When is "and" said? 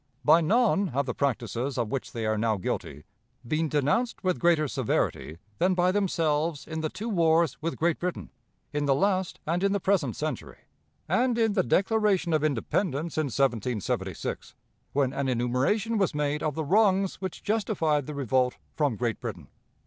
9.45-9.63, 11.07-11.37